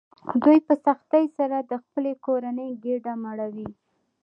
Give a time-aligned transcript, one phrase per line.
[0.43, 3.69] دوی په سختۍ سره د خپلې کورنۍ ګېډه مړوي